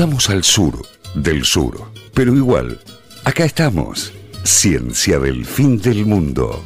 [0.00, 0.80] Estamos al sur
[1.14, 1.78] del sur,
[2.14, 2.80] pero igual,
[3.26, 4.10] acá estamos.
[4.44, 6.64] Ciencia del fin del mundo.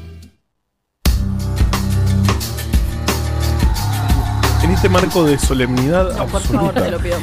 [4.62, 7.16] En este marco de solemnidad No, por favor, absoluta, te lo pido.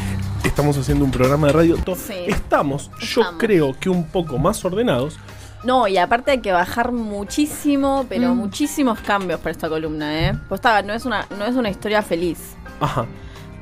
[0.43, 1.77] estamos haciendo un programa de radio.
[1.77, 2.25] to- Sí.
[2.27, 3.35] Estamos, yo Estamos.
[3.39, 5.17] creo que un poco más ordenados.
[5.63, 8.37] No, y aparte hay que bajar muchísimo, pero Mm.
[8.37, 10.37] muchísimos cambios para esta columna, ¿eh?
[10.49, 12.37] Pues está, no es una, no es una historia feliz.
[12.81, 13.05] Ajá.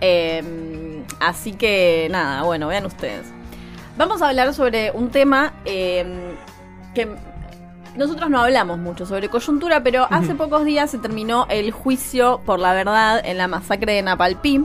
[0.02, 0.89] Eh,
[1.20, 3.26] así que nada, bueno, vean ustedes.
[3.98, 6.06] Vamos a hablar sobre un tema eh,
[6.96, 7.08] que
[7.96, 12.60] nosotros no hablamos mucho sobre coyuntura, pero hace pocos días se terminó el juicio por
[12.60, 14.64] la verdad en la masacre de Napalpí.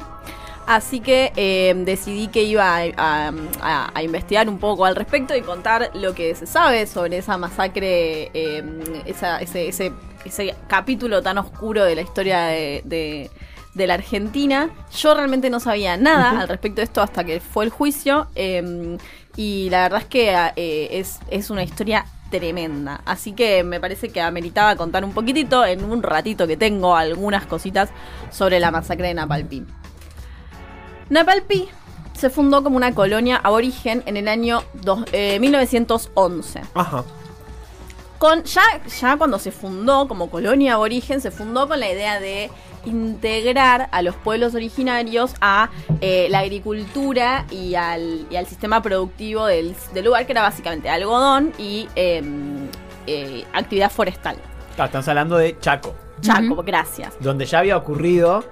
[0.67, 5.35] Así que eh, decidí que iba a, a- a- a investigar un poco al respecto
[5.37, 8.65] y contar lo que se sabe sobre esa masacre, eh,
[9.05, 9.93] esa- ese, ese-
[10.25, 13.31] ese capítulo tan oscuro de la historia de, de-
[13.75, 14.71] de la Argentina.
[14.97, 18.27] Yo realmente no sabía nada al respecto de esto hasta que fue el juicio.
[18.35, 18.97] eh,
[19.37, 23.01] y la verdad es que eh, es, es una historia tremenda.
[23.05, 27.45] Así que me parece que ameritaba contar un poquitito en un ratito que tengo algunas
[27.47, 27.91] cositas
[28.31, 29.65] sobre la masacre de Napalpí.
[31.11, 31.69] Napalpí
[32.15, 36.61] se fundó como una colonia aborigen en el año dos- eh, 1911.
[36.75, 37.05] Ajá.
[38.19, 38.63] Con, ya,
[39.01, 42.51] ya cuando se fundó como colonia aborigen, se fundó con la idea de
[42.87, 49.47] integrar a los pueblos originarios a eh, la agricultura y al, y al sistema productivo
[49.47, 52.69] del, del lugar, que era básicamente algodón y em,
[53.07, 54.37] eh, actividad forestal.
[54.75, 57.15] Claro, estamos hablando de Chaco, Chaco, gracias.
[57.21, 58.45] donde ya había ocurrido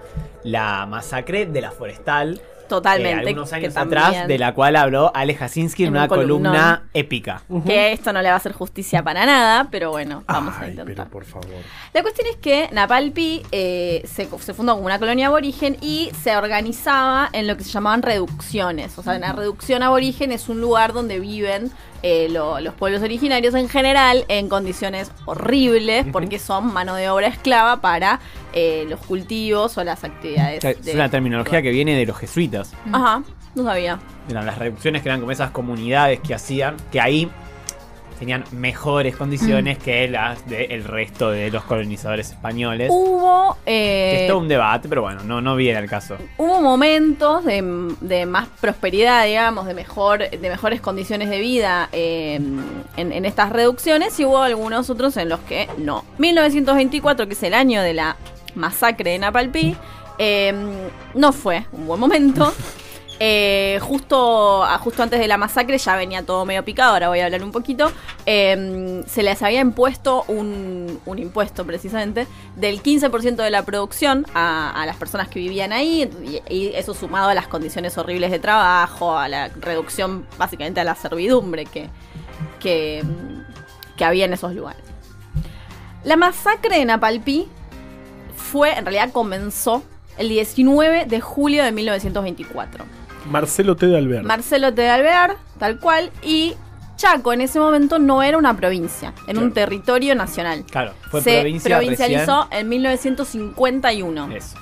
[0.45, 2.41] la masacre de la forestal.
[2.77, 3.25] Totalmente.
[3.25, 5.99] eh, algunos que años también- atrás, de la cual habló Ale Jasinski en, En un
[5.99, 7.43] una columna épica.
[7.67, 10.71] Que esto no le va a hacer justicia para nada, pero bueno, vamos a Ay,
[10.71, 10.87] intentar.
[10.97, 11.49] pero por favor.
[11.93, 16.35] La cuestión es que Napalpí eh, se, se fundó como una colonia aborigen y se
[16.37, 18.97] organizaba en lo que se llamaban reducciones.
[18.99, 21.71] O sea, una reducción aborigen es un lugar donde viven
[22.05, 27.29] eh, lo- los pueblos originarios en general en condiciones horribles porque son mano de obra
[27.29, 28.19] esclava para
[28.55, 30.65] eh, los cultivos o las actividades.
[30.65, 32.62] Es de- una terminología que viene de los jesuitas.
[32.93, 33.23] Ajá,
[33.55, 33.99] no sabía.
[34.29, 37.31] Eran las reducciones que eran como esas comunidades que hacían, que ahí
[38.23, 42.89] tenían mejores condiciones que las del resto de los colonizadores españoles.
[42.89, 43.57] Hubo.
[43.65, 46.17] Que eh, es todo un debate, pero bueno, no, no viene al caso.
[46.39, 52.41] hubo momentos de, de más prosperidad, digamos, de mejor, de mejores condiciones de vida eh,
[52.97, 56.05] en, en estas reducciones y hubo algunos otros en los que no.
[56.19, 58.17] 1924, que es el año de la
[58.55, 59.77] masacre de Napalpí,
[60.19, 60.53] eh,
[61.15, 62.53] no fue un buen momento.
[63.25, 67.21] Eh, justo, a- justo antes de la masacre ya venía todo medio picado, ahora voy
[67.21, 67.93] a hablar un poquito.
[68.27, 74.73] eh, se les había impuesto un, un impuesto precisamente del 15% de la producción a,
[74.73, 76.11] a las personas que vivían ahí
[76.49, 80.85] y, y eso sumado a las condiciones horribles de trabajo, a la reducción básicamente a
[80.85, 81.91] la servidumbre que,
[82.59, 83.05] que,
[83.97, 84.83] que había en esos lugares.
[86.03, 87.47] La masacre de Napalpí
[88.35, 89.85] fue, en realidad comenzó
[90.19, 92.85] el 19 de julio de 1924.
[93.31, 93.87] Marcelo T.
[93.87, 94.25] de Alvear.
[94.25, 94.83] Marcelo T.
[94.83, 96.55] de Alvear, tal cual, y
[96.97, 100.65] Chaco en ese momento no era una provincia, era un territorio nacional.
[100.71, 104.27] Claro, fue Se provincia provincializó en 1951.
[104.27, 104.39] recién.
[104.39, 104.57] Eso.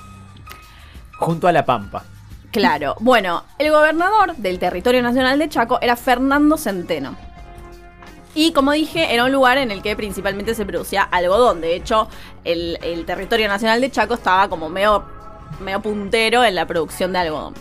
[1.17, 2.03] Junto a La Pampa.
[2.51, 2.95] Claro.
[2.99, 7.15] Bueno, el gobernador del territorio nacional de Chaco era Fernando Centeno.
[8.33, 11.61] Y como dije, era un lugar en el que principalmente se producía algodón.
[11.61, 12.07] De hecho,
[12.43, 15.03] el, el territorio nacional de Chaco estaba como medio,
[15.59, 17.53] medio puntero en la producción de algodón.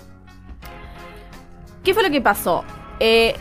[1.84, 2.64] ¿Qué fue lo que pasó?
[3.00, 3.34] Eh,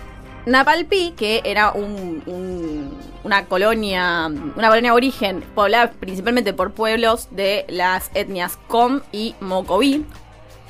[0.45, 7.27] Napalpí, que era un- un- una colonia, una colonia de origen poblada principalmente por pueblos
[7.31, 10.05] de las etnias Com y Mocoví,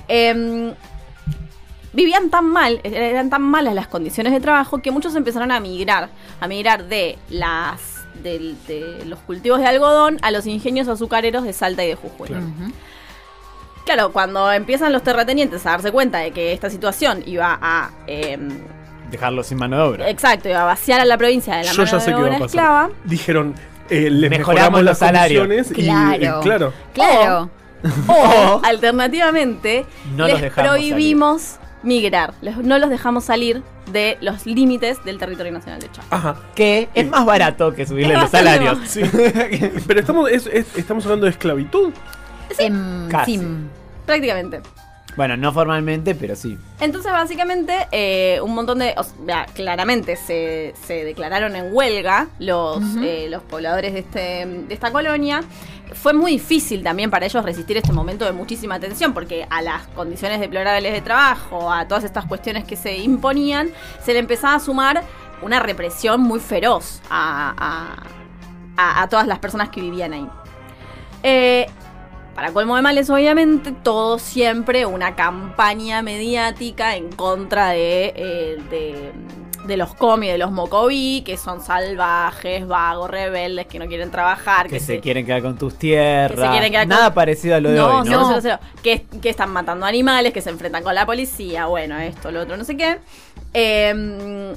[0.07, 0.73] em,
[1.93, 6.09] vivían tan mal, eran tan malas las condiciones de trabajo que muchos empezaron a migrar,
[6.41, 7.79] a migrar de las
[8.23, 12.27] del- de los cultivos de algodón a los ingenios azucareros de Salta y de Jujuy.
[12.27, 12.43] Claro.
[13.95, 18.49] Claro, cuando empiezan los terratenientes a darse cuenta de que esta situación iba a em,
[19.09, 20.09] Dejarlo sin mano de obra.
[20.11, 22.21] exacto, iba a vaciar a la provincia de la Yo mano ya sé de qué
[22.21, 22.45] va obra a pasar.
[22.47, 22.89] esclava.
[23.05, 23.55] Dijeron,
[23.89, 25.47] eh, les Mejoramos mejoramos, los las salarios.
[25.47, 26.39] condiciones y- Claro.
[26.41, 26.73] claro.
[26.93, 27.49] Claro.
[28.07, 32.35] O, alternativamente, No los les dejamos prohibimos migrar.
[32.41, 36.07] Les- no los dejamos salir de los límites del territorio nacional de Chaco.
[36.11, 36.35] Ajá.
[36.53, 38.87] Que es más barato que subirle Es los bastante salarios.
[38.87, 39.01] Sí.
[39.87, 41.91] Pero estamos, es- es- estamos hablando de esclavitud.
[42.57, 43.37] Em, Casi.
[43.37, 43.47] sí.
[44.09, 44.61] Prácticamente.
[45.15, 46.57] Bueno, no formalmente, pero sí.
[46.79, 48.93] Entonces, básicamente, eh, un montón de.
[48.97, 54.73] o sea, claramente se, se declararon en huelga los, eh, los pobladores de, este, de
[54.73, 55.41] esta colonia.
[55.93, 59.87] fue muy difícil también para ellos resistir este momento de muchísima tensión, porque a las
[59.87, 63.69] condiciones deplorables de trabajo, a todas estas cuestiones que se imponían,
[64.05, 65.01] se le empezaba a sumar
[65.41, 68.03] una represión muy feroz a, a-
[68.77, 70.27] a- a todas las personas que vivían ahí.
[71.23, 71.65] Eh,
[72.39, 79.11] para colmo de males, obviamente, todo siempre una campaña mediática en contra de, eh, de,
[79.67, 84.69] de los comi, de los mocoví, que son salvajes, vagos, rebeldes, que no quieren trabajar,
[84.69, 86.39] Que se quieren quedar con tus tierras.
[86.39, 88.11] Que se quieren quedar con- Nada parecido a lo de no, hoy, ¿no?
[88.11, 88.59] cero, cero, cero.
[88.81, 92.55] Que, que están matando animales, que se enfrentan con la policía, bueno, esto, lo otro,
[92.55, 92.99] no sé qué.
[93.53, 94.53] Eh,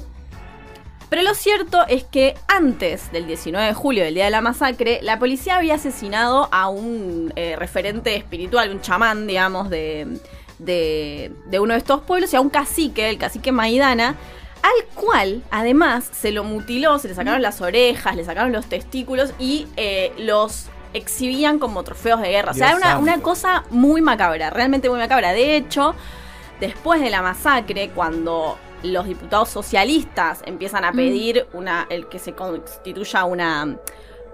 [1.13, 4.97] pero lo cierto es que antes del 19 de julio, del día de la masacre,
[5.03, 10.17] la policía había asesinado a un eh, referente espiritual, un chamán, digamos, de,
[10.57, 14.15] de, de uno de estos pueblos, y a un cacique, el cacique Maidana,
[14.63, 19.35] al cual además se lo mutiló, se le sacaron las orejas, le sacaron los testículos
[19.37, 20.65] y eh, los
[20.95, 22.53] exhibían como trofeos de guerra.
[22.53, 25.31] o sea, era una, una cosa muy macabra, realmente muy macabra.
[25.31, 25.93] De hecho,
[26.59, 32.33] después de la masacre, cuando los diputados socialistas empiezan a pedir una, el que se
[32.33, 33.77] constituya una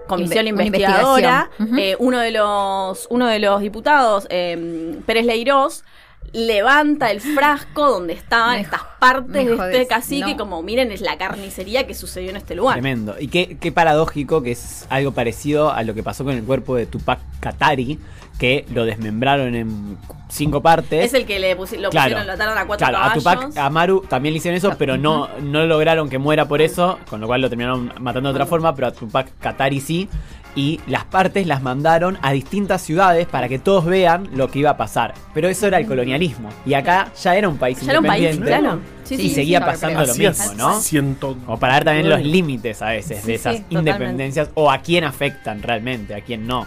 [0.06, 5.84] comisión Inve- investigadora, eh, uno de los uno de los diputados, eh, Pérez Leirós,
[6.32, 10.36] levanta el frasco donde estaban Me estas partes de este cacique, no.
[10.36, 12.74] como miren es la carnicería que sucedió en este lugar.
[12.74, 13.16] Tremendo.
[13.18, 16.76] Y qué, qué paradójico que es algo parecido a lo que pasó con el cuerpo
[16.76, 17.98] de Tupac Katari,
[18.40, 19.98] que lo desmembraron en
[20.28, 21.04] cinco partes.
[21.04, 22.06] Es el que le pusi- lo Claro.
[22.14, 23.12] pusieron, lo ataron a cuatro Claro, a.
[23.14, 27.20] Tupac Amaru también le hicieron eso, pero no, no lograron que muera por eso, con
[27.20, 30.08] lo cual lo terminaron matando de otra forma, pero a Tupac Katari sí.
[30.56, 34.70] Y las partes las mandaron a distintas ciudades para que todos vean lo que iba
[34.70, 35.14] a pasar.
[35.32, 36.48] Pero eso era el colonialismo.
[36.66, 38.60] Y acá ya era un país Ya era un país, independiente.
[38.68, 38.80] claro.
[39.04, 40.80] Sí, y sí, seguía sí, pasando lo mismo, ¿no?
[40.80, 43.90] ciento- Como para ver también los límites a veces Sí, de sí, esas totalmente.
[43.92, 46.66] independencias o a quién afectan realmente, a quién no.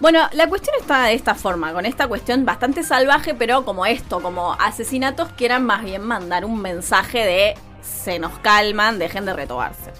[0.00, 4.22] Bueno, la cuestión está de esta forma, con esta cuestión bastante salvaje, pero como esto,
[4.22, 9.34] como asesinatos que eran más bien mandar un mensaje de se nos calman, dejen de
[9.34, 9.92] retobarse.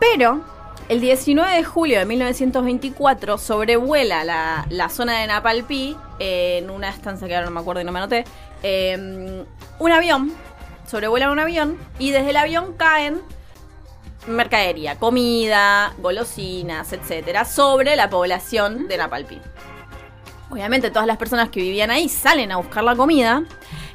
[0.00, 0.40] Pero
[0.88, 7.28] el 19 de julio de 1924 sobrevuela la, la zona de Napalpí, en una estancia
[7.28, 8.24] que ahora no me acuerdo y no me anoté,
[8.62, 9.44] eh,
[9.78, 10.32] un avión,
[10.86, 13.20] sobrevuela un avión y desde el avión caen
[14.28, 19.40] mercadería, comida, golosinas, etcétera, sobre la población de Napalpí.
[20.50, 23.44] Obviamente todas las personas que vivían ahí salen a buscar la comida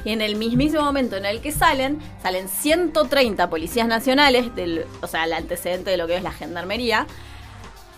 [0.05, 5.07] y en el mismísimo momento en el que salen, salen 130 policías nacionales, del, o
[5.07, 7.07] sea, el antecedente de lo que es la gendarmería,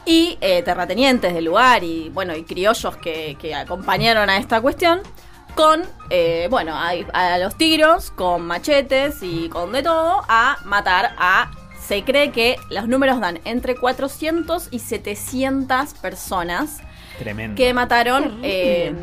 [0.06, 5.02] y eh, terratenientes del lugar y bueno, y criollos que, acompañaron a esta cuestión,
[5.56, 11.50] con, eh, bueno, a los tiros, con machetes y con de todo, a matar a...
[11.88, 16.82] Se cree que los números dan entre 400 y 700 personas
[17.20, 17.56] Tremendo.
[17.56, 18.94] que mataron eh,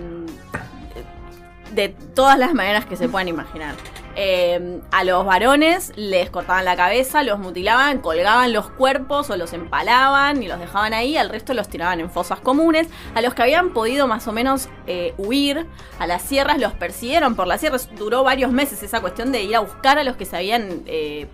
[1.75, 3.75] de todas las maneras que se puedan imaginar.
[4.15, 9.55] Eh, a los varones les cortaban la cabeza, los mutilaban, colgaban los cuerpos o los
[9.55, 12.89] empalaban y los dejaban ahí, al resto los tiraban en fosas comunes.
[13.15, 15.67] A los que habían podido más o menos eh, huir
[15.99, 17.89] a las sierras los persiguieron por las sierras.
[17.97, 21.27] Duró varios meses esa cuestión de ir a buscar a los que se habían eh,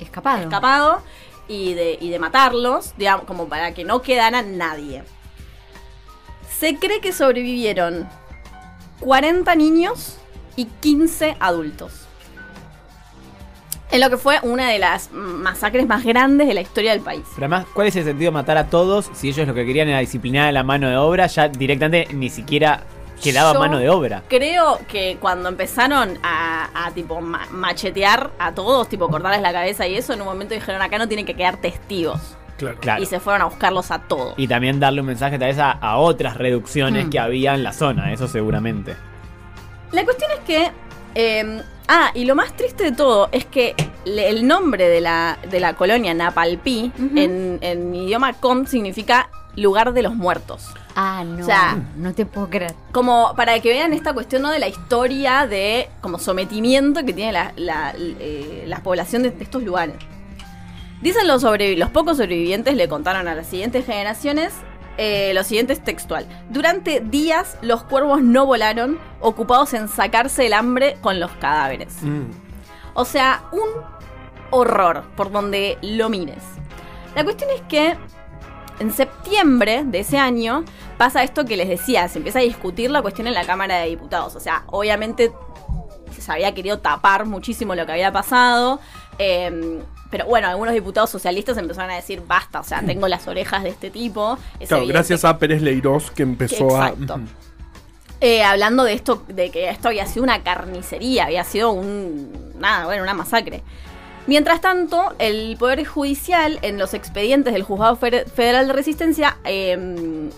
[0.00, 0.42] Escapado.
[0.42, 1.02] escapado
[1.48, 5.04] y de, y de matarlos, digamos, como para que no quedara nadie.
[6.58, 8.08] Se cree que sobrevivieron
[9.00, 10.18] 40 niños
[10.56, 12.06] y 15 adultos.
[13.90, 17.22] En lo que fue una de las masacres más grandes de la historia del país.
[17.34, 19.88] Pero además, ¿cuál es el sentido de matar a todos si ellos lo que querían
[19.88, 21.28] era disciplinar a la mano de obra?
[21.28, 22.82] Ya directamente ni siquiera
[23.22, 24.22] quedaba Yo mano de obra.
[24.28, 29.86] Creo que cuando emzaron a, a, tipo ma- machetear a todos, tipo cortarles la cabeza
[29.86, 32.20] y eso, en un momento dijeron acá no tienen que quedar testigos.
[32.56, 32.78] Claro.
[32.80, 33.02] Claro.
[33.02, 34.34] Y se fueron a buscarlos a todos.
[34.38, 37.10] Y también darle un mensaje tal vez a, a otras reducciones Mm.
[37.10, 38.96] que había en la zona, eso seguramente.
[39.92, 40.70] La cuestión es que.
[41.14, 45.38] eh, ah, y lo más triste de todo es que le- el nombre de la,
[45.50, 50.68] de la colonia Napalpí en, en idioma com significa lugar de los muertos.
[50.94, 51.42] Ah, no.
[51.42, 52.74] O sea- no te puedo creer.
[52.92, 54.50] Como para que vean esta cuestión ¿no?
[54.50, 59.44] de la historia de como sometimiento que tiene la, la, eh, la población de, de
[59.44, 59.96] estos lugares.
[61.02, 64.52] Dicen los, sobrevi- los pocos sobrevivientes, le contaron a las siguientes generaciones
[64.98, 66.26] eh, lo siguiente es textual.
[66.48, 71.98] Durante días los cuervos no volaron, ocupados en sacarse el hambre con los cadáveres.
[72.00, 72.22] Mm.
[72.94, 73.68] O sea, un
[74.50, 76.42] horror por donde lo mires.
[77.14, 77.94] La cuestión es que
[78.78, 80.64] en septiembre de ese año
[80.98, 83.88] pasa esto que les decía, se empieza a discutir la cuestión en la Cámara de
[83.88, 84.34] Diputados.
[84.36, 85.32] O sea, obviamente
[86.18, 88.80] se había querido tapar muchísimo lo que había pasado.
[89.18, 89.80] eh,
[90.10, 93.70] pero bueno, algunos diputados socialistas empezaron a decir, basta, o sea, tengo las orejas de
[93.70, 94.38] este tipo.
[94.60, 96.88] Es Claro, gracias a Pérez Leirós que empezó a.
[96.88, 97.20] Exacto.
[98.20, 102.86] Eh, hablando de esto, de que esto había sido una carnicería, había sido un, nada,
[102.86, 103.62] bueno, una masacre.
[104.26, 110.28] Mientras tanto, el Poder Judicial, en los expedientes del Juzgado Fe- Federal de Resistencia, eh,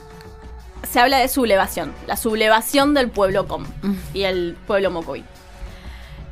[0.90, 3.66] se habla de sublevación, la sublevación del pueblo Com
[4.14, 5.24] y el pueblo Mocoví.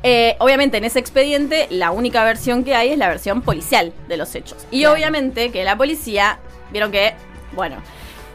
[0.03, 4.17] Eh, obviamente en ese expediente la única versión que hay es la versión policial de
[4.17, 4.65] los hechos.
[4.71, 4.93] Y Claro.
[4.95, 6.39] obviamente que la policía,
[6.71, 7.13] vieron que,
[7.53, 7.77] bueno,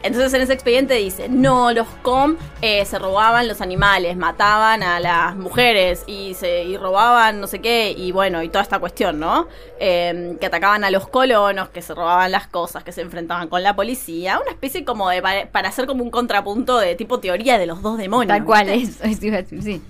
[0.03, 4.99] entonces en ese expediente dice, no, los com eh, se robaban los animales, mataban a
[4.99, 9.19] las mujeres y, se, y robaban no sé qué, y bueno, y toda esta cuestión,
[9.19, 9.47] ¿no?
[9.79, 13.63] Eh, que atacaban a los colonos, que se robaban las cosas, que se enfrentaban con
[13.63, 17.65] la policía, una especie como de, para, hacer como un contrapunto de tipo teoría de
[17.65, 18.27] los dos demonios.
[18.27, 19.45] Tal cual, ¿viste?
[19.61, 19.81] sí.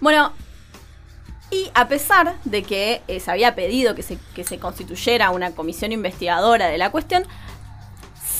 [0.00, 0.32] Bueno,
[1.50, 5.52] y a pesar de que eh, se había pedido que se, que se constituyera una
[5.52, 7.24] comisión investigadora de la cuestión,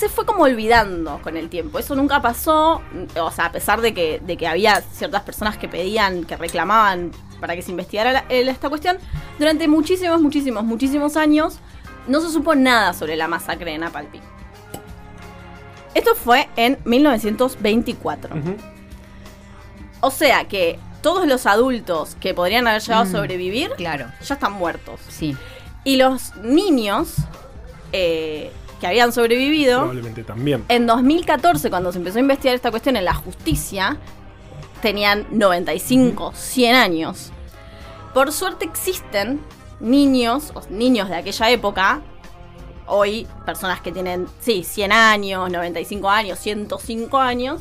[0.00, 1.78] se fue como olvidando con el tiempo.
[1.78, 5.56] Eso nunca pasó, mm, o sea, a pesar de que, de que había ciertas personas
[5.58, 8.98] que pedían, que reclamaban para que se investigara la- el- esta cuestión,
[9.38, 11.58] durante muchísimos, muchísimos, muchísimos años
[12.08, 14.20] no se supo nada sobre la masacre de Napalpí.
[15.94, 18.36] Esto fue en 1924.
[18.36, 18.56] Ujú.
[20.00, 23.08] O sea que todos los adultos que podrían haber llegado Mm.
[23.08, 25.00] a sobrevivir Claro, ya están muertos.
[25.08, 25.36] sí.
[25.84, 27.14] Y los niños
[27.92, 30.64] eh, que habían sobrevivido, Probablemente también.
[30.68, 33.98] en 2014, cuando se empezó a investigar esta cuestión en la justicia,
[34.80, 37.30] tenían 95, 100 años.
[38.14, 39.40] Por suerte existen
[39.78, 42.02] niños, o niños de aquella época,
[42.86, 47.60] hoy personas que tienen, sí, 100 años, 95 años, 105 años,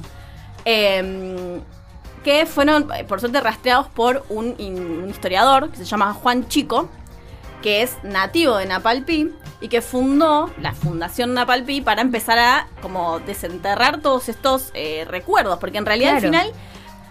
[0.65, 1.61] em,
[2.23, 4.55] que fueron, eh, por suerte, rastreados por un,
[5.09, 6.89] historiador que se llama Juan Chico,
[7.61, 13.19] que es nativo de Napalpí y que fundó la Fundación Napalpí para empezar a como
[13.19, 16.51] desenterrar todos estos eh, recuerdos, porque en realidad al final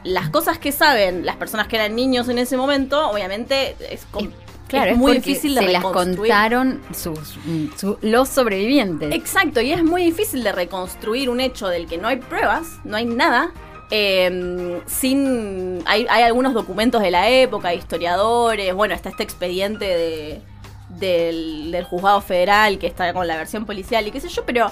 [0.05, 4.31] las cosas que saben las personas que eran niños en ese momento, obviamente es, com-
[4.69, 7.39] Claro, es muy difícil de se las contaron sus,
[7.79, 9.15] su- los sobrevivientes.
[9.15, 12.97] Exacto, y es muy difícil de reconstruir un hecho del que no hay pruebas, no
[12.99, 13.51] hay nada.
[13.91, 20.43] Eh, sin hay, hay algunos documentos de la época, historiadores, bueno, está este expediente de,
[20.89, 24.71] del, del juzgado federal que está con la versión policial y qué sé yo, pero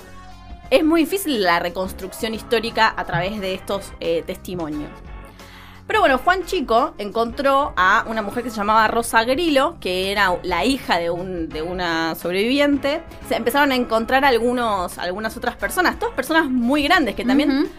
[0.71, 4.91] es muy difícil la reconstrucción histórica a través de estos eh, testimonios.
[5.87, 10.37] Pero bueno, Juan Chico encontró a una mujer que se llamaba Rosa Grillo, que era
[10.43, 13.03] la hija de, un, de una sobreviviente.
[13.29, 17.71] Se empezaron a encontrar algunos, algunas otras personas, todas personas muy grandes que también.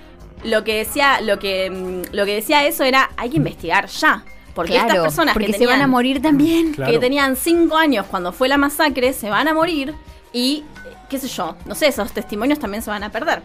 [0.43, 4.23] Lo que decía, lo que, mm, lo que decía eso era hay que investigar ya.
[4.53, 6.73] Porque Claro, estas personas porque que se tenían, van a morir también.
[6.73, 6.91] Claro.
[6.91, 9.93] que tenían cinco años cuando fue la masacre se van a morir
[10.33, 13.43] y eh, qué sé yo, no sé, esos testimonios también se van a perder.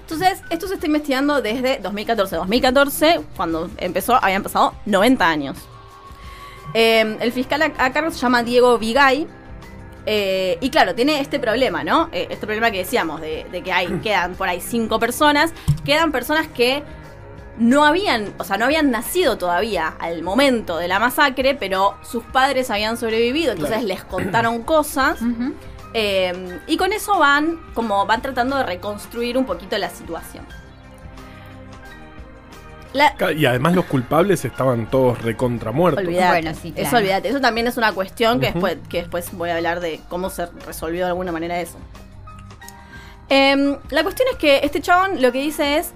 [0.00, 2.36] Entonces, esto se está investigando desde 2014.
[2.36, 5.56] 2014, cuando empezó, habían pasado 90 años.
[6.74, 9.26] Eh, el fiscal a, a cargo se llama Diego Vigay.
[10.06, 12.08] Eh, y claro, tiene este problema, ¿no?
[12.12, 15.52] Eh, este problema que decíamos, de, de que hay, quedan por ahí cinco personas.
[15.84, 16.82] Quedan personas que
[17.56, 22.24] no habían, o sea, no habían nacido todavía al momento de la masacre, pero sus
[22.24, 23.88] padres habían sobrevivido, entonces Claro.
[23.88, 25.18] les contaron cosas.
[25.96, 30.44] Eh, y con eso van, como van tratando de reconstruir un poquito la situación.
[32.94, 36.02] La, Y además los culpables estaban todos recontra muertos.
[36.04, 36.98] olvidate, Bueno, sí, eso claro.
[36.98, 37.28] olvidate.
[37.28, 40.46] Eso también es una cuestión que, después, que después voy a hablar de cómo se
[40.66, 41.76] resolvió de alguna manera eso.
[43.28, 45.92] Em, la cuestión es que este chabón lo que dice es,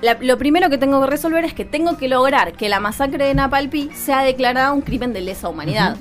[0.00, 3.24] la- lo primero que tengo que resolver es que tengo que lograr que la masacre
[3.26, 5.96] de Napalpí sea declarada un crimen de lesa humanidad.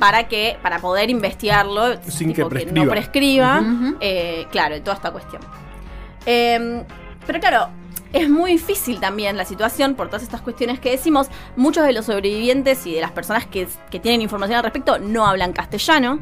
[0.00, 2.90] Para que para poder investigarlo Sin que no prescriba.
[2.90, 3.96] prescriba Ujú.
[4.00, 5.40] eh, claro y toda esta cuestión
[6.26, 6.82] Eh,
[7.26, 7.68] pero claro
[8.14, 11.26] es muy difícil también la situación por todas estas cuestiones que decimos.
[11.56, 15.52] Muchos de los sobrevivientes y de las personas que, tienen información al respecto no hablan
[15.52, 16.20] castellano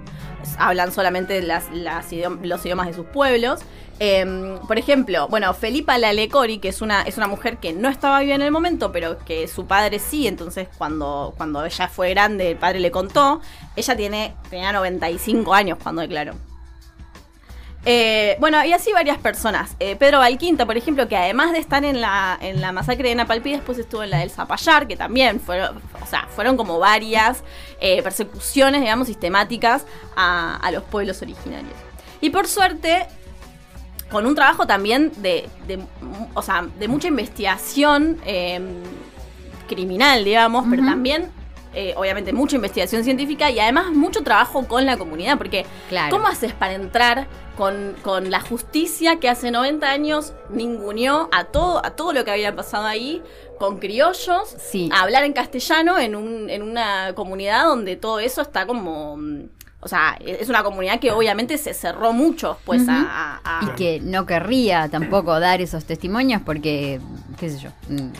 [0.58, 3.60] hablan solamente los idiomas de sus pueblos.
[4.00, 8.20] Eh, por ejemplo, bueno, Felipa Lalecori, que es una, es una mujer que no estaba
[8.20, 12.50] viva en el momento, pero que su padre sí, entonces cuando, cuando ella fue grande,
[12.50, 13.40] el padre le contó,
[13.76, 16.34] ella tiene, tenía 95 años cuando declaró.
[17.84, 19.74] Eh, bueno, y así varias personas.
[19.80, 23.14] Eh, Pedro Valquinta, por ejemplo, que además de estar en la, en la masacre de
[23.16, 27.42] Napalpí, después estuvo en la del Zapallar, que también fueron, o sea, fueron como varias
[27.80, 29.84] eh, persecuciones, digamos, sistemáticas
[30.14, 31.74] a, a los pueblos originarios.
[32.20, 33.06] Y por suerte,
[34.12, 35.80] con un trabajo también de, de,
[36.34, 38.20] o sea, de mucha investigación
[39.66, 41.30] criminal, digamos, pero también
[41.74, 46.10] eh, obviamente, mucha investigación científica y además mucho trabajo con la comunidad, porque Claro.
[46.16, 47.26] ¿cómo haces para entrar
[47.56, 52.30] con, con la justicia que hace 90 años ninguneó a todo, a todo lo que
[52.30, 53.22] había pasado ahí,
[53.58, 54.88] con criollos, Sí.
[54.92, 59.18] a hablar en castellano en, un, en una comunidad donde todo eso está como...
[59.84, 64.26] O sea, es una comunidad que obviamente se cerró mucho pues a- Y que no
[64.26, 67.00] querría tampoco dar esos testimonios porque,
[67.36, 68.10] qué sé yo, mm,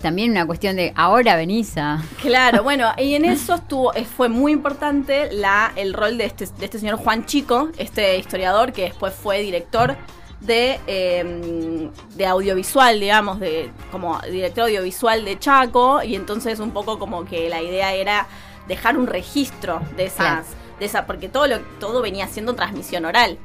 [0.00, 2.02] también una cuestión de ahora venís a...
[2.20, 6.46] Claro, bueno, y en eso estuvo, eh, fue muy importante la, el rol de este,
[6.46, 9.96] de este señor Juan Chico, este historiador que después fue director
[10.40, 16.98] de, eh, de audiovisual, digamos, de como director audiovisual de Chaco, y entonces un poco
[16.98, 18.26] como que la idea era
[18.68, 20.44] dejar un registro de esas, Claro.
[20.78, 23.36] de esa, porque todo lo, todo venía siendo transmisión oral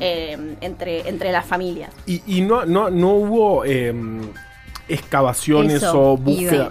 [0.00, 1.90] eh, entre, entre las familias.
[2.06, 4.20] Y, y no, no, no hubo em,
[4.88, 6.70] excavaciones Eso, o búsqueda.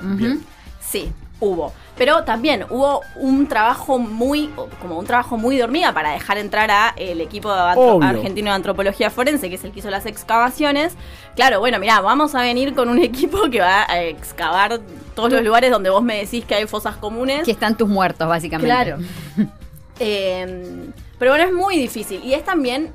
[0.79, 1.74] Sí, hubo.
[1.98, 4.50] Pero también hubo un trabajo muy,
[4.81, 8.55] como un trabajo muy de hormiga para dejar entrar a el equipo de argentino de
[8.55, 10.93] antropología forense, que es el que hizo las excavaciones.
[11.36, 14.81] Claro, bueno, mirá, vamos a venir con un equipo que va a excavar
[15.15, 17.43] todos los lugares donde vos me decís que hay fosas comunes.
[17.45, 18.74] Que están tus muertos, básicamente.
[18.74, 18.98] Claro.
[19.98, 22.22] Eh, pero bueno, es muy difícil.
[22.22, 22.91] Y es también,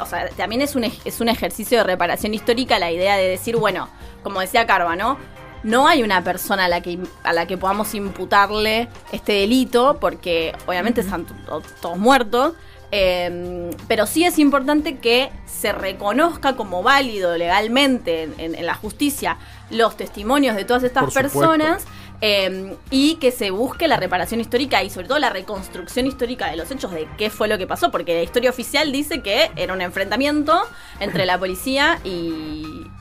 [0.00, 3.56] o sea, también es un, es un ejercicio de reparación histórica la idea de decir,
[3.56, 3.88] bueno,
[4.26, 5.18] como decía Carva, ¿no?
[5.62, 10.52] No hay una persona a la que, a la que podamos imputarle este delito, porque
[10.66, 12.54] obviamente están to- todos muertos.
[12.92, 18.74] eh, pero sí es importante que se reconozca como válido legalmente en, en- en la
[18.74, 19.38] justicia
[19.70, 21.84] los testimonios de todas estas personas
[22.20, 26.56] eh, y que se busque la reparación histórica y sobre todo la reconstrucción histórica de
[26.56, 29.72] los hechos de qué fue lo que pasó, porque la historia oficial dice que era
[29.72, 30.60] un enfrentamiento
[31.00, 32.08] entre la policía y,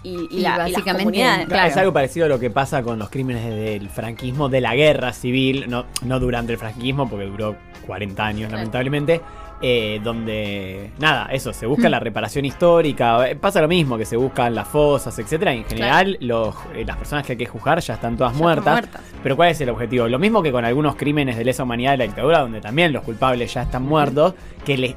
[0.04, 1.48] y, y Y la, y las básicamente, comunidades.
[1.48, 1.70] Claro.
[1.70, 5.14] Es algo parecido a lo que pasa con los crímenes del franquismo, de la guerra
[5.14, 7.56] civil, no, no durante el franquismo, porque duró
[7.86, 8.64] 40 años, Claro.
[9.62, 13.30] Eh, donde, nada, eso, se busca la reparación histórica.
[13.30, 15.54] eh, Pasa lo mismo, que se buscan las fosas, etcétera.
[15.54, 18.74] en general, los, eh, las personas que hay que juzgar ya están todas Ya muertas.
[18.74, 19.02] muertas.
[19.24, 20.08] Pero ¿cuál es el objetivo?
[20.08, 23.04] Lo mismo que con algunos crímenes de lesa humanidad de la dictadura, donde también los
[23.04, 24.34] culpables ya están muertos,
[24.66, 24.96] que el,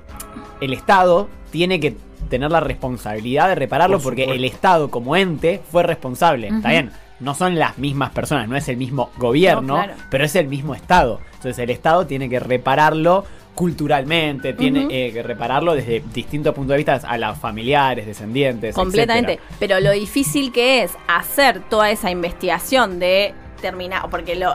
[0.60, 1.96] el Estado tiene que
[2.28, 6.48] tener la responsabilidad de repararlo Por porque el Estado como ente fue responsable.
[6.48, 6.68] Está Ujú.
[6.68, 6.90] bien,
[7.20, 9.94] no son las mismas personas, no es el mismo gobierno, No, claro.
[10.10, 11.20] pero es el mismo Estado.
[11.36, 13.24] Entonces el Estado tiene que repararlo
[13.58, 18.72] culturalmente, tiene eh, que repararlo desde distintos puntos de vista a los familiares, descendientes.
[18.72, 19.32] Completamente.
[19.32, 19.56] etcétera.
[19.58, 24.54] Pero lo difícil que es hacer toda esa investigación de terminar, porque lo,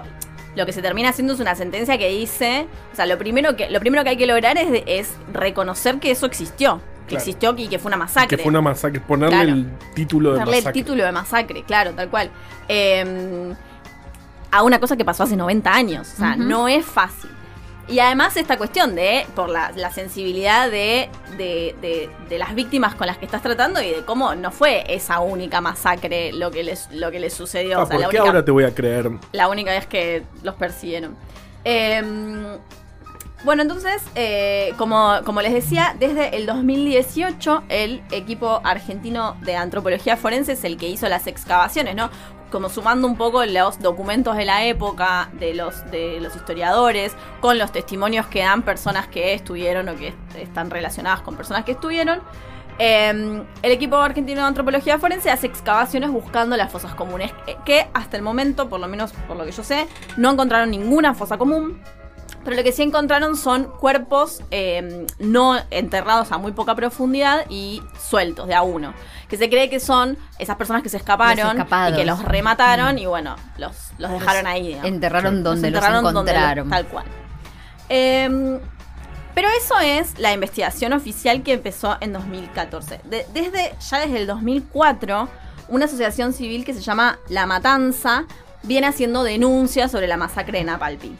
[0.56, 3.70] lo que se termina haciendo es una sentencia que dice, o sea, lo primero que,
[3.70, 7.18] lo primero que hay que lograr es, reconocer que eso existió, que Claro.
[7.24, 8.38] existió y que fue una masacre.
[8.38, 9.02] Que fue una masacre.
[9.02, 9.52] Ponerle Claro.
[9.52, 10.82] el título de Darle el masacre.
[10.82, 12.30] título de masacre, claro, tal cual.
[12.70, 13.54] Eh,
[14.50, 16.10] a una cosa que pasó hace 90 años.
[16.13, 17.30] O sea, no es fácil.
[17.88, 22.96] Y además esta cuestión de, por la, la sensibilidad de, de, de- de las víctimas
[22.96, 26.63] con las que estás tratando y de cómo no fue esa única masacre lo que
[26.63, 27.80] les, lo que les sucedió.
[27.80, 29.12] Ah, o sea, ¿Por la qué única, ahora te voy a creer?
[29.34, 31.15] la única vez que los persiguieron.
[31.65, 32.02] Eh,
[33.43, 40.15] bueno, entonces, eh, como, como les decía, desde el 2018 el equipo argentino de antropología
[40.15, 42.10] forense es el que hizo las excavaciones, ¿no?
[42.54, 47.58] Como sumando un poco los documentos de la época, de los, de los historiadores, con
[47.58, 51.72] los testimonios que dan personas que estuvieron o que est- están relacionadas con personas que
[51.72, 52.22] estuvieron.
[52.78, 57.88] Eh, el equipo argentino de antropología forense hace excavaciones buscando las fosas comunes, eh, que
[57.92, 59.88] hasta el momento, por lo menos por lo que yo sé,
[60.18, 61.82] no encontraron ninguna fosa común.
[62.43, 67.82] Pero lo que sí encontraron son cuerpos eh, no enterrados a muy poca profundidad y
[68.00, 68.93] sueltos de a uno.
[69.30, 71.58] Que se cree que son esas personas que se escaparon
[71.93, 74.67] y que los remataron y bueno, los, los dejaron ahí.
[74.67, 74.86] digamos.
[74.88, 76.69] Enterraron donde los, enterraron encontraron.
[76.69, 77.06] tal cual.
[77.89, 78.60] Em,
[79.34, 83.00] pero eso es la investigación oficial que empezó en 2014.
[83.06, 85.30] De- desde, ya desde el 2004,
[85.69, 88.26] una asociación civil que se llama La Matanza
[88.63, 91.15] viene haciendo denuncias sobre la masacre de Napalpi.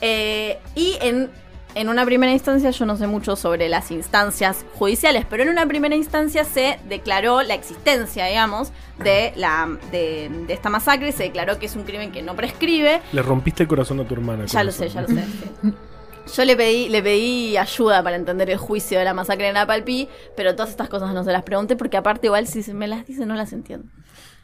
[0.00, 1.30] Eh, y en,
[1.74, 5.66] en una primera instancia, yo no sé mucho sobre las instancias judiciales, pero en una
[5.66, 11.12] primera instancia se declaró la existencia, digamos, de, la, de, de esta masacre.
[11.12, 13.00] Se declaró que es un crimen que no prescribe.
[13.12, 14.46] Le rompiste el corazón a tu hermana.
[14.46, 14.80] Ya lo eso.
[14.84, 15.24] sé, ya lo sé.
[15.62, 15.72] sí.
[16.36, 20.08] Yo le pedí, le pedí ayuda para entender el juicio de la masacre de Napalpí,
[20.36, 23.06] pero todas estas cosas no se las pregunté porque aparte igual si se me las
[23.06, 23.88] dice no las entiendo.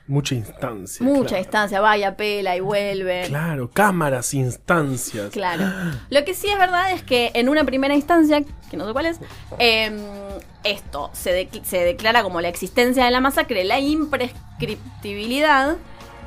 [0.09, 1.05] Mucha instancia.
[1.05, 1.42] Mucha claro.
[1.42, 3.25] instancia, vaya, pela y vuelve.
[3.27, 5.31] Claro, cámaras, instancias.
[5.31, 5.64] Claro.
[6.11, 9.07] Lo que sí es verdad es que en una primera instancia, que no sé cuál
[9.07, 9.19] es,
[9.59, 9.99] em,
[10.62, 15.77] esto se, de- se declara como la existencia de la masacre, la imprescriptibilidad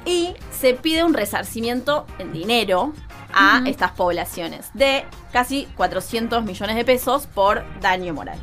[0.06, 2.94] y se pide un resarcimiento en dinero
[3.34, 8.39] a estas poblaciones de casi 400 millones de pesos por daño moral.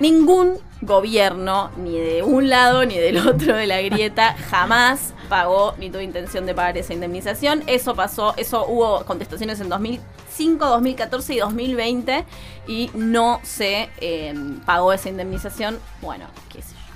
[0.00, 5.90] Ningún gobierno, ni de un lado ni del otro de la grieta, jamás pagó ni
[5.90, 7.62] tuvo intención de pagar esa indemnización.
[7.66, 12.24] Eso pasó, eso hubo contestaciones en 2005, 2014 y 2020
[12.66, 15.78] y no se eh, pagó esa indemnización.
[16.00, 16.94] Bueno, qué sé yo.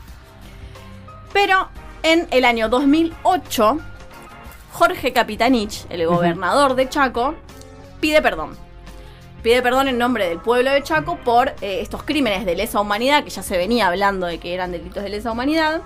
[1.32, 1.68] Pero
[2.02, 3.78] en el año 2008,
[4.72, 7.34] Jorge Capitanich, el gobernador de Chaco,
[8.00, 8.56] pide perdón.
[9.42, 13.24] Pide perdón en nombre del pueblo de Chaco por eh, estos crímenes de lesa humanidad,
[13.24, 15.82] que ya se venía hablando de que eran delitos de lesa humanidad.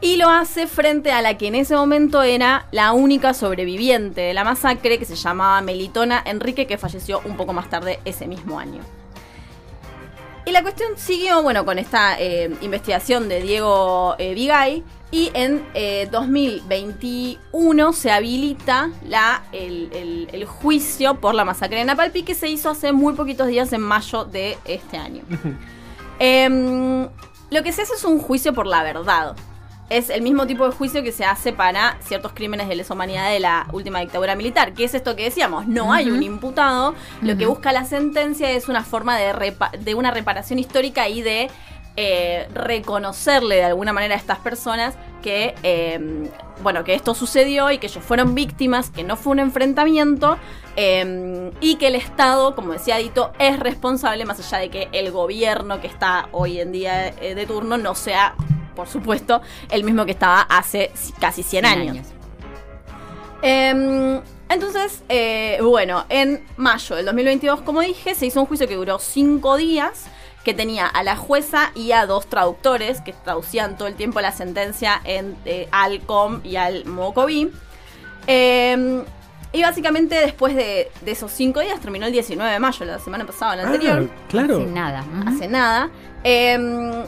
[0.00, 4.34] Y lo hace frente a la que en ese momento era la única sobreviviente de
[4.34, 8.60] la masacre, que se llamaba Melitona Enrique, que falleció un poco más tarde ese mismo
[8.60, 8.82] año.
[10.46, 14.84] Y la cuestión siguió, bueno, con esta eh, investigación de Diego eh, Vigay.
[15.14, 21.84] Y en eh, 2021 se habilita la, el, el- el juicio por la masacre de
[21.84, 25.22] Napalpí que se hizo hace muy poquitos días, en mayo de este año.
[26.18, 27.02] Em,
[27.50, 29.36] lo que se hace es un juicio por la verdad.
[29.90, 33.30] Es el mismo tipo de juicio que se hace para ciertos crímenes de lesa humanidad
[33.30, 34.72] de la última dictadura militar.
[34.72, 35.68] que es esto que decíamos?
[35.68, 36.94] No hay un imputado.
[37.22, 41.50] Lo que busca la sentencia es una forma de una reparación histórica y de
[41.96, 46.28] eh, reconocerle de alguna manera a estas personas que, eh,
[46.60, 50.36] bueno, que esto sucedió y que ellos fueron víctimas, que no fue un enfrentamiento
[50.74, 55.12] eh, y que el Estado, como decía Dito, es responsable más allá de que el
[55.12, 58.34] gobierno que está hoy en día de turno no sea,
[58.74, 62.08] por supuesto, el mismo que estaba hace casi 100, años.
[63.40, 65.04] Em, entonces,
[65.62, 70.08] bueno, en mayo del 2022, como dije, se hizo un juicio que duró cinco días,
[70.44, 74.32] que tenía a la jueza y a dos traductores que traducían todo el tiempo la
[74.32, 77.50] sentencia en, eh, al Com y al Mocoví.
[78.26, 79.02] Em,
[79.52, 83.24] y básicamente después de, de esos cinco días, terminó el 19 de mayo, la semana
[83.24, 84.58] pasada, la anterior Ah, claro.
[84.58, 85.04] Sin nada.
[85.26, 85.90] Hace nada.
[86.24, 87.04] Em,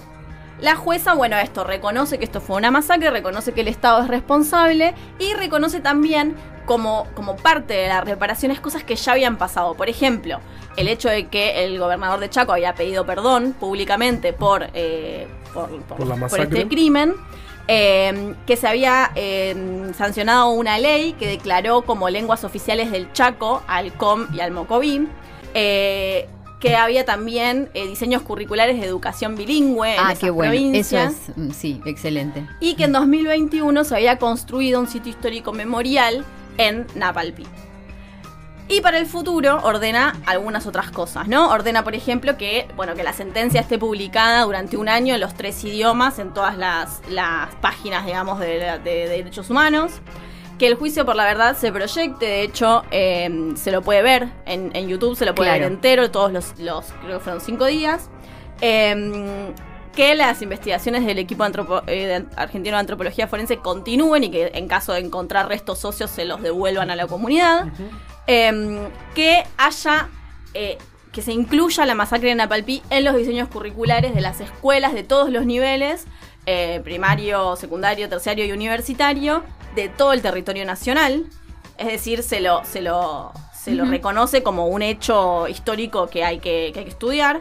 [0.60, 4.08] la jueza, bueno, esto reconoce que esto fue una masacre, reconoce que el Estado es
[4.08, 9.74] responsable y reconoce también como, como parte de la reparación cosas que ya habían pasado.
[9.74, 10.40] Por ejemplo,
[10.76, 15.68] el hecho de que el gobernador de Chaco había pedido perdón públicamente por, eh, por,
[15.82, 16.44] por- Por la por masacre.
[16.60, 17.14] este crimen.
[17.68, 23.62] eh, que se había eh, sancionado una ley que declaró como lenguas oficiales del Chaco
[23.66, 25.08] al Com y al Mocoví.
[25.54, 26.28] eh,
[26.66, 30.52] que había también eh, diseños curriculares de educación bilingüe en Ah, esas qué bueno.
[30.52, 30.60] Eso
[30.96, 31.12] provincias.
[31.28, 32.46] es, mm, sí, excelente.
[32.60, 36.24] Y que en 2021 se había construido un sitio histórico memorial
[36.58, 37.44] en Napalpí.
[38.68, 41.50] Y para el futuro ordena algunas otras cosas, ¿no?
[41.50, 45.34] Ordena, por ejemplo, que, bueno, que la sentencia esté publicada durante un año en los
[45.34, 49.92] tres idiomas, en todas las, las páginas, digamos, de, de- de derechos humanos.
[50.58, 54.28] Que el juicio por la verdad se proyecte, de hecho, eh, se lo puede ver
[54.46, 55.64] en, en YouTube, se lo puede Claro.
[55.64, 58.08] ver entero, todos los, los creo que fueron cinco días.
[58.62, 59.52] Eh,
[59.94, 64.50] que las investigaciones del equipo antropo- eh, de argentino de antropología forense continúen y que
[64.54, 67.68] en caso de encontrar restos socios se los devuelvan a la comunidad.
[68.26, 70.08] Eh, que haya.
[70.54, 70.78] eh,
[71.12, 75.02] que se incluya la masacre de Napalpí en los diseños curriculares de las escuelas de
[75.02, 76.04] todos los niveles,
[76.44, 79.42] eh, primario, secundario, terciario y universitario,
[79.76, 81.26] de todo el territorio nacional.
[81.78, 86.38] Es decir, se lo, se lo, se lo reconoce como un hecho histórico que hay
[86.38, 87.38] que, que hay que estudiar.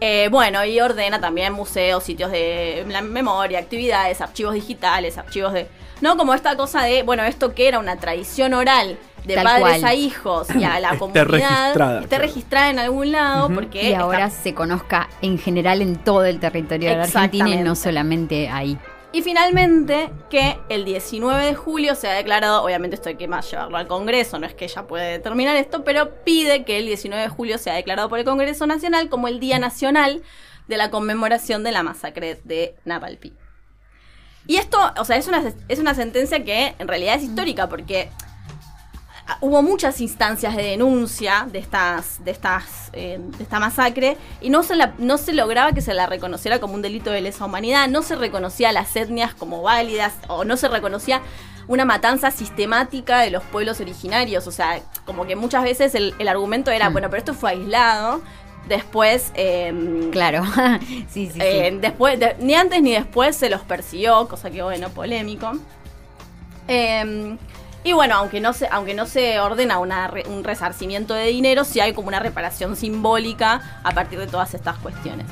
[0.00, 5.68] Eh, bueno, y ordena también museos, sitios de la memoria, actividades, archivos digitales, archivos de...
[6.02, 9.62] No, como esta cosa de, bueno, esto que era una tradición oral de Tal padres
[9.80, 9.84] cual.
[9.86, 12.22] a hijos y a la Esté comunidad registrada, esté claro.
[12.24, 16.38] registrada en algún lado porque Y está- ahora se conozca en general en todo el
[16.40, 18.76] territorio de la Argentina y no solamente ahí.
[19.16, 23.50] Y finalmente, que el 19 de julio se ha declarado, obviamente esto hay que más
[23.50, 27.22] llevarlo al Congreso, no es que ella puede determinar esto, pero pide que el 19
[27.22, 30.22] de julio sea declarado por el Congreso Nacional como el Día Nacional
[30.68, 33.32] de la conmemoración de la masacre de Napalpí.
[34.46, 38.10] Y esto, o sea, es una, es una sentencia que en realidad es histórica porque
[39.40, 44.62] hubo muchas instancias de denuncia de estas de estas eh, de esta masacre y no
[44.62, 47.88] se la, no se lograba que se la reconociera como un delito de lesa humanidad
[47.88, 51.22] no se reconocía a las etnias como válidas o no se reconocía
[51.66, 56.28] una matanza sistemática de los pueblos originarios o sea como que muchas veces el, el
[56.28, 56.92] argumento era Mm.
[56.92, 58.22] bueno pero esto fue aislado
[58.68, 60.44] después em, Claro.
[61.08, 61.38] sí, sí, sí.
[61.40, 65.52] eh, después, de- ni antes ni después se los persiguió, cosa que bueno, polémico.
[66.68, 67.36] Eh,
[67.86, 71.92] y bueno, aunque no se, aunque no se ordena un resarcimiento de dinero, sí hay
[71.92, 75.24] como una reparación simbólica a partir de todas estas cuestiones.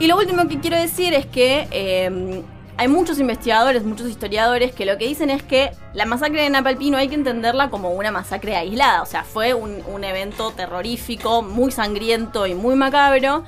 [0.00, 2.42] Y lo último que quiero decir es que eh,
[2.76, 6.90] hay muchos investigadores, muchos historiadores que lo que dicen es que la masacre de Napalpí
[6.90, 11.42] no hay que entenderla como una masacre aislada, o sea, fue un, un evento terrorífico,
[11.42, 13.44] muy sangriento y muy macabro,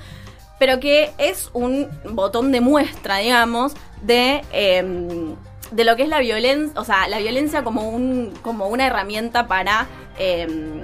[0.61, 5.35] pero que es un botón de muestra, digamos, de, em,
[5.71, 9.47] de lo que es la violencia, o sea, la violencia como, un, como una herramienta
[9.47, 9.87] para
[10.19, 10.81] em,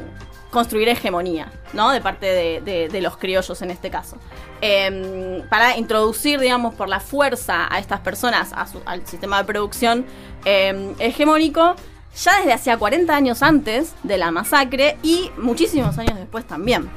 [0.50, 1.90] construir hegemonía, ¿no?
[1.90, 4.16] De parte de, los criollos en este caso.
[4.60, 9.44] Em, para introducir, digamos, por la fuerza a estas personas a su- al sistema de
[9.44, 10.06] producción
[10.44, 11.74] em, hegemónico,
[12.16, 16.88] ya desde hacía 40 años antes de la masacre y muchísimos años después también.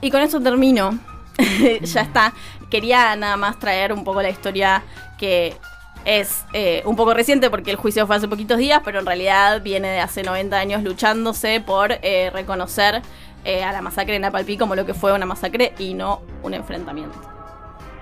[0.00, 0.98] Y con eso termino.
[1.82, 2.32] ya está.
[2.70, 4.82] Quería nada más traer un poco la historia
[5.18, 5.56] que
[6.04, 9.62] es eh, un poco reciente porque el juicio fue hace poquitos días, pero en realidad
[9.62, 13.02] viene de hace 90 años luchándose por eh, reconocer
[13.44, 16.52] eh, a la masacre de Napalpí como lo que fue una masacre y no un
[16.52, 17.18] enfrentamiento.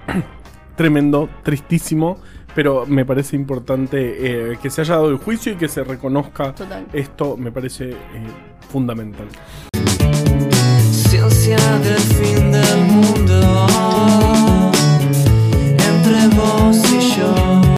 [0.77, 2.19] Tremendo, tristísimo,
[2.55, 6.55] pero me parece importante eh, que se haya dado el juicio y que se reconozca
[6.55, 6.87] Total.
[6.93, 7.97] esto, me parece eh,
[8.69, 9.29] fundamental.
[10.91, 13.69] Ciencia del fin del mundo
[15.79, 16.77] entre vos